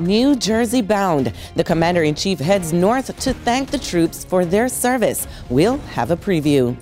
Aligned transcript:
New 0.00 0.34
Jersey 0.34 0.80
bound. 0.80 1.32
The 1.56 1.64
commander 1.64 2.02
in 2.02 2.14
chief 2.14 2.38
heads 2.38 2.72
north 2.72 3.16
to 3.20 3.34
thank 3.34 3.70
the 3.70 3.78
troops 3.78 4.24
for 4.24 4.44
their 4.44 4.68
service. 4.68 5.28
We'll 5.48 5.78
have 5.78 6.10
a 6.10 6.16
preview. 6.16 6.76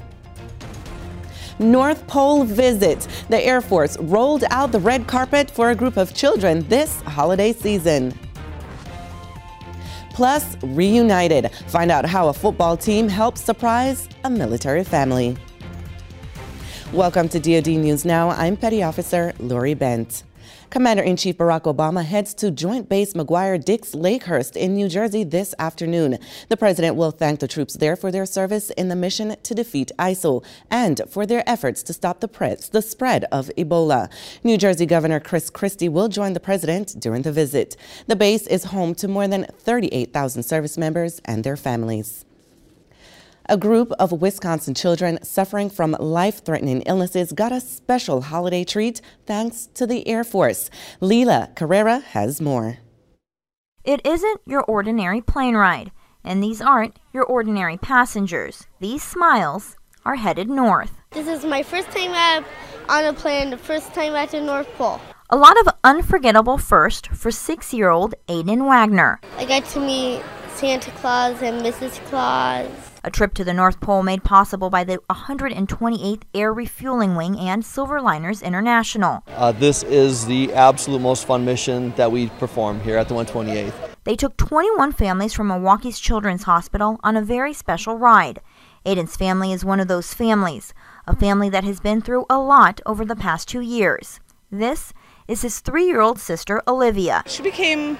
North 1.58 2.06
Pole 2.06 2.44
visit. 2.44 3.08
The 3.28 3.44
Air 3.44 3.60
Force 3.60 3.98
rolled 3.98 4.44
out 4.50 4.70
the 4.70 4.78
red 4.78 5.08
carpet 5.08 5.50
for 5.50 5.70
a 5.70 5.74
group 5.74 5.96
of 5.96 6.14
children 6.14 6.66
this 6.68 7.00
holiday 7.02 7.52
season. 7.52 8.16
Plus, 10.14 10.56
reunited. 10.62 11.50
Find 11.66 11.90
out 11.90 12.04
how 12.04 12.28
a 12.28 12.32
football 12.32 12.76
team 12.76 13.08
helps 13.08 13.40
surprise 13.40 14.08
a 14.24 14.30
military 14.30 14.84
family. 14.84 15.36
Welcome 16.92 17.28
to 17.30 17.38
DoD 17.38 17.78
News 17.78 18.04
Now. 18.04 18.30
I'm 18.30 18.56
Petty 18.56 18.82
Officer 18.82 19.34
Lori 19.38 19.74
Bent. 19.74 20.22
Commander 20.70 21.02
in 21.02 21.16
Chief 21.16 21.36
Barack 21.36 21.62
Obama 21.62 22.04
heads 22.04 22.34
to 22.34 22.50
Joint 22.50 22.88
Base 22.88 23.14
McGuire 23.14 23.62
Dix 23.64 23.94
Lakehurst 23.94 24.56
in 24.56 24.74
New 24.74 24.88
Jersey 24.88 25.24
this 25.24 25.54
afternoon. 25.58 26.18
The 26.48 26.56
president 26.56 26.96
will 26.96 27.10
thank 27.10 27.40
the 27.40 27.48
troops 27.48 27.74
there 27.74 27.96
for 27.96 28.10
their 28.10 28.26
service 28.26 28.70
in 28.70 28.88
the 28.88 28.96
mission 28.96 29.36
to 29.42 29.54
defeat 29.54 29.92
ISIL 29.98 30.44
and 30.70 31.00
for 31.08 31.26
their 31.26 31.42
efforts 31.48 31.82
to 31.84 31.92
stop 31.92 32.20
the, 32.20 32.28
press, 32.28 32.68
the 32.68 32.82
spread 32.82 33.24
of 33.32 33.50
Ebola. 33.56 34.10
New 34.44 34.58
Jersey 34.58 34.86
Governor 34.86 35.20
Chris 35.20 35.50
Christie 35.50 35.88
will 35.88 36.08
join 36.08 36.32
the 36.32 36.40
president 36.40 36.94
during 36.98 37.22
the 37.22 37.32
visit. 37.32 37.76
The 38.06 38.16
base 38.16 38.46
is 38.46 38.64
home 38.64 38.94
to 38.96 39.08
more 39.08 39.28
than 39.28 39.46
38,000 39.58 40.42
service 40.42 40.78
members 40.78 41.20
and 41.24 41.44
their 41.44 41.56
families. 41.56 42.24
A 43.50 43.56
group 43.56 43.92
of 43.92 44.12
Wisconsin 44.12 44.74
children 44.74 45.18
suffering 45.22 45.70
from 45.70 45.96
life 45.98 46.44
threatening 46.44 46.82
illnesses 46.82 47.32
got 47.32 47.50
a 47.50 47.62
special 47.62 48.20
holiday 48.20 48.62
treat 48.62 49.00
thanks 49.24 49.70
to 49.72 49.86
the 49.86 50.06
Air 50.06 50.22
Force. 50.22 50.68
Leela 51.00 51.56
Carrera 51.56 52.00
has 52.00 52.42
more. 52.42 52.76
It 53.84 54.04
isn't 54.04 54.42
your 54.44 54.62
ordinary 54.64 55.22
plane 55.22 55.54
ride, 55.54 55.92
and 56.22 56.42
these 56.42 56.60
aren't 56.60 56.98
your 57.14 57.24
ordinary 57.24 57.78
passengers. 57.78 58.66
These 58.80 59.02
smiles 59.02 59.76
are 60.04 60.16
headed 60.16 60.50
north. 60.50 61.00
This 61.12 61.26
is 61.26 61.46
my 61.46 61.62
first 61.62 61.90
time 61.90 62.44
on 62.90 63.04
a 63.06 63.14
plane, 63.14 63.48
the 63.48 63.56
first 63.56 63.94
time 63.94 64.14
at 64.14 64.30
the 64.30 64.42
North 64.42 64.68
Pole. 64.74 65.00
A 65.30 65.38
lot 65.38 65.58
of 65.60 65.72
unforgettable 65.82 66.58
first 66.58 67.06
for 67.08 67.30
six 67.30 67.72
year 67.72 67.88
old 67.88 68.14
Aiden 68.28 68.66
Wagner. 68.66 69.20
I 69.38 69.46
got 69.46 69.64
to 69.70 69.80
meet 69.80 70.22
Santa 70.54 70.90
Claus 70.90 71.40
and 71.40 71.62
Mrs. 71.62 72.04
Claus. 72.10 72.68
A 73.08 73.10
trip 73.10 73.32
to 73.36 73.42
the 73.42 73.54
North 73.54 73.80
Pole 73.80 74.02
made 74.02 74.22
possible 74.22 74.68
by 74.68 74.84
the 74.84 74.98
128th 75.08 76.24
Air 76.34 76.52
Refueling 76.52 77.16
Wing 77.16 77.38
and 77.38 77.62
Silverliners 77.64 78.42
International. 78.42 79.22
Uh, 79.28 79.50
this 79.50 79.82
is 79.84 80.26
the 80.26 80.52
absolute 80.52 81.00
most 81.00 81.24
fun 81.24 81.42
mission 81.42 81.94
that 81.96 82.12
we 82.12 82.26
perform 82.38 82.80
here 82.80 82.98
at 82.98 83.08
the 83.08 83.14
128th. 83.14 83.72
They 84.04 84.14
took 84.14 84.36
21 84.36 84.92
families 84.92 85.32
from 85.32 85.48
Milwaukee's 85.48 85.98
Children's 85.98 86.42
Hospital 86.42 87.00
on 87.02 87.16
a 87.16 87.22
very 87.22 87.54
special 87.54 87.96
ride. 87.96 88.42
Aiden's 88.84 89.16
family 89.16 89.54
is 89.54 89.64
one 89.64 89.80
of 89.80 89.88
those 89.88 90.12
families, 90.12 90.74
a 91.06 91.16
family 91.16 91.48
that 91.48 91.64
has 91.64 91.80
been 91.80 92.02
through 92.02 92.26
a 92.28 92.38
lot 92.38 92.82
over 92.84 93.06
the 93.06 93.16
past 93.16 93.48
two 93.48 93.62
years. 93.62 94.20
This 94.50 94.92
is 95.26 95.40
his 95.40 95.60
three 95.60 95.86
year 95.86 96.02
old 96.02 96.18
sister, 96.18 96.60
Olivia. 96.68 97.22
She 97.26 97.42
became 97.42 97.96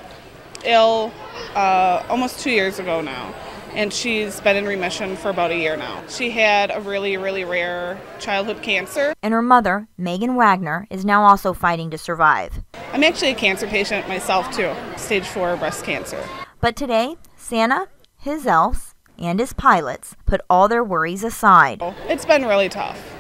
ill 0.65 1.13
uh, 1.55 2.05
almost 2.09 2.41
two 2.41 2.51
years 2.51 2.79
ago 2.79 3.01
now, 3.01 3.35
and 3.75 3.93
she's 3.93 4.41
been 4.41 4.57
in 4.57 4.65
remission 4.67 5.17
for 5.17 5.31
about 5.31 5.51
a 5.51 5.57
year 5.57 5.77
now. 5.77 6.03
She 6.09 6.31
had 6.31 6.71
a 6.75 6.81
really, 6.81 7.17
really 7.17 7.45
rare 7.45 8.01
childhood 8.19 8.63
cancer. 8.63 9.15
And 9.23 9.33
her 9.33 9.43
mother, 9.43 9.89
Megan 9.97 10.35
Wagner, 10.37 10.87
is 10.91 11.05
now 11.05 11.23
also 11.23 11.53
fighting 11.53 11.91
to 11.91 11.99
survive. 11.99 12.61
I'm 12.93 13.05
actually 13.05 13.33
a 13.33 13.35
cancer 13.35 13.67
patient 13.67 14.09
myself, 14.09 14.51
too, 14.55 14.73
stage 14.97 15.27
four 15.27 15.57
breast 15.57 15.85
cancer. 15.85 16.23
But 16.61 16.77
today, 16.77 17.17
Santa, 17.37 17.89
his 18.17 18.47
elves, 18.47 18.95
and 19.19 19.41
his 19.41 19.53
pilots 19.53 20.17
put 20.27 20.41
all 20.49 20.69
their 20.69 20.85
worries 20.85 21.25
aside. 21.25 21.83
It's 22.09 22.25
been 22.25 22.45
really 22.45 22.69
tough. 22.69 23.18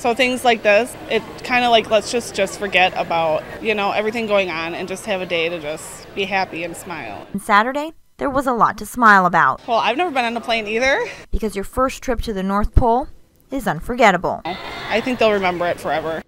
So 0.00 0.14
things 0.14 0.46
like 0.46 0.62
this, 0.62 0.96
it 1.10 1.22
kind 1.44 1.62
of 1.62 1.70
like 1.70 1.90
let's 1.90 2.10
just 2.10 2.34
just 2.34 2.58
forget 2.58 2.94
about, 2.96 3.44
you 3.60 3.74
know, 3.74 3.90
everything 3.90 4.26
going 4.26 4.48
on 4.48 4.74
and 4.74 4.88
just 4.88 5.04
have 5.04 5.20
a 5.20 5.26
day 5.26 5.50
to 5.50 5.60
just 5.60 6.12
be 6.14 6.24
happy 6.24 6.64
and 6.64 6.74
smile. 6.74 7.26
On 7.34 7.38
Saturday, 7.38 7.92
there 8.16 8.30
was 8.30 8.46
a 8.46 8.54
lot 8.54 8.78
to 8.78 8.86
smile 8.86 9.26
about. 9.26 9.60
Well, 9.68 9.76
I've 9.76 9.98
never 9.98 10.10
been 10.10 10.24
on 10.24 10.34
a 10.34 10.40
plane 10.40 10.66
either. 10.66 11.06
Because 11.30 11.54
your 11.54 11.66
first 11.66 12.02
trip 12.02 12.22
to 12.22 12.32
the 12.32 12.42
North 12.42 12.74
Pole 12.74 13.08
is 13.50 13.66
unforgettable. 13.66 14.40
I 14.46 15.02
think 15.02 15.18
they'll 15.18 15.32
remember 15.32 15.66
it 15.66 15.78
forever. 15.78 16.22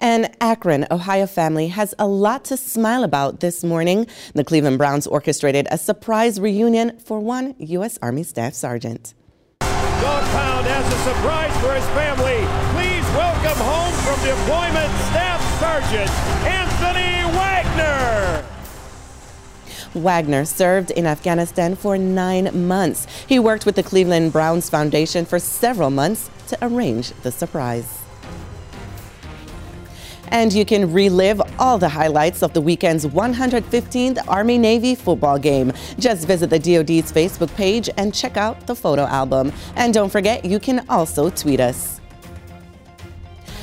An 0.00 0.34
Akron, 0.40 0.88
Ohio 0.90 1.28
family 1.28 1.68
has 1.68 1.94
a 2.00 2.08
lot 2.08 2.44
to 2.46 2.56
smile 2.56 3.04
about 3.04 3.38
this 3.38 3.62
morning. 3.62 4.08
The 4.34 4.42
Cleveland 4.42 4.78
Browns 4.78 5.06
orchestrated 5.06 5.68
a 5.70 5.78
surprise 5.78 6.40
reunion 6.40 6.98
for 6.98 7.20
one 7.20 7.54
U.S. 7.60 7.96
Army 8.02 8.24
Staff 8.24 8.54
Sergeant. 8.54 9.14
Dog 9.60 10.24
Pound 10.24 10.66
as 10.66 10.75
a 10.75 10.75
surprise 11.06 11.56
for 11.60 11.72
his 11.72 11.86
family. 11.90 12.42
Please 12.74 13.04
welcome 13.14 13.56
home 13.62 13.94
from 14.02 14.18
deployment 14.26 14.90
Staff 15.06 15.40
Sergeant 15.60 16.10
Anthony 16.44 17.22
Wagner. 17.38 18.44
Wagner 19.94 20.44
served 20.44 20.90
in 20.90 21.06
Afghanistan 21.06 21.76
for 21.76 21.96
nine 21.96 22.66
months. 22.66 23.06
He 23.28 23.38
worked 23.38 23.64
with 23.64 23.76
the 23.76 23.84
Cleveland 23.84 24.32
Browns 24.32 24.68
Foundation 24.68 25.24
for 25.24 25.38
several 25.38 25.90
months 25.90 26.28
to 26.48 26.58
arrange 26.60 27.12
the 27.22 27.30
surprise. 27.30 28.05
And 30.28 30.52
you 30.52 30.64
can 30.64 30.92
relive 30.92 31.40
all 31.58 31.78
the 31.78 31.88
highlights 31.88 32.42
of 32.42 32.52
the 32.52 32.60
weekend's 32.60 33.06
115th 33.06 34.18
Army 34.28 34.58
Navy 34.58 34.94
football 34.94 35.38
game. 35.38 35.72
Just 35.98 36.26
visit 36.26 36.50
the 36.50 36.58
DoD's 36.58 37.12
Facebook 37.12 37.54
page 37.54 37.88
and 37.96 38.14
check 38.14 38.36
out 38.36 38.66
the 38.66 38.74
photo 38.74 39.02
album. 39.02 39.52
And 39.76 39.92
don't 39.94 40.10
forget, 40.10 40.44
you 40.44 40.58
can 40.58 40.84
also 40.88 41.30
tweet 41.30 41.60
us. 41.60 42.00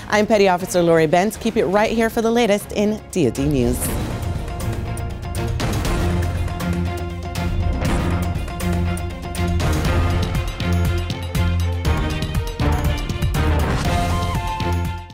I'm 0.10 0.28
Petty 0.28 0.48
Officer 0.48 0.84
Lori 0.84 1.08
Bent. 1.08 1.40
Keep 1.40 1.58
it 1.58 1.66
right 1.66 1.92
here 1.92 2.10
for 2.10 2.22
the 2.22 2.32
latest 2.32 2.72
in 2.74 3.02
DoD 3.12 3.40
News. 3.40 4.13